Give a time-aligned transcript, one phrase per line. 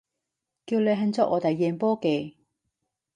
[0.65, 2.33] 叫嚟慶祝我哋贏波嘅